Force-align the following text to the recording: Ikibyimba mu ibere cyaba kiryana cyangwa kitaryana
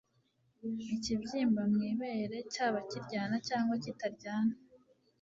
Ikibyimba 0.95 1.61
mu 1.71 1.79
ibere 1.91 2.37
cyaba 2.53 2.79
kiryana 2.89 3.37
cyangwa 3.47 3.73
kitaryana 3.83 4.55